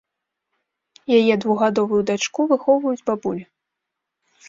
Яе 1.17 1.33
двухгадовую 1.45 2.01
дачку 2.13 2.41
выхоўваюць 2.55 3.05
бабулі. 3.11 3.43